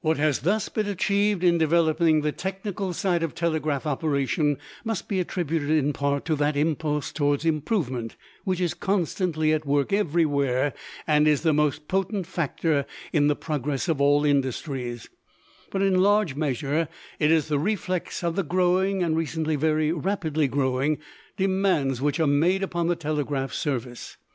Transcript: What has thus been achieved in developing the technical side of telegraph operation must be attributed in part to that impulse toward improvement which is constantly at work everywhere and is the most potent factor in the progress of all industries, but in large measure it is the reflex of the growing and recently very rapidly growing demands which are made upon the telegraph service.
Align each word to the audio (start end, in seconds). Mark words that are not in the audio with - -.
What 0.00 0.16
has 0.16 0.38
thus 0.38 0.70
been 0.70 0.86
achieved 0.86 1.44
in 1.44 1.58
developing 1.58 2.22
the 2.22 2.32
technical 2.32 2.94
side 2.94 3.22
of 3.22 3.34
telegraph 3.34 3.84
operation 3.84 4.56
must 4.86 5.06
be 5.06 5.20
attributed 5.20 5.68
in 5.68 5.92
part 5.92 6.24
to 6.24 6.36
that 6.36 6.56
impulse 6.56 7.12
toward 7.12 7.44
improvement 7.44 8.16
which 8.44 8.58
is 8.58 8.72
constantly 8.72 9.52
at 9.52 9.66
work 9.66 9.92
everywhere 9.92 10.72
and 11.06 11.28
is 11.28 11.42
the 11.42 11.52
most 11.52 11.88
potent 11.88 12.26
factor 12.26 12.86
in 13.12 13.26
the 13.26 13.36
progress 13.36 13.86
of 13.86 14.00
all 14.00 14.24
industries, 14.24 15.10
but 15.70 15.82
in 15.82 16.00
large 16.00 16.34
measure 16.34 16.88
it 17.18 17.30
is 17.30 17.48
the 17.48 17.58
reflex 17.58 18.24
of 18.24 18.36
the 18.36 18.42
growing 18.42 19.02
and 19.02 19.14
recently 19.14 19.56
very 19.56 19.92
rapidly 19.92 20.48
growing 20.48 20.96
demands 21.36 22.00
which 22.00 22.18
are 22.18 22.26
made 22.26 22.62
upon 22.62 22.86
the 22.88 22.96
telegraph 22.96 23.52
service. 23.52 24.16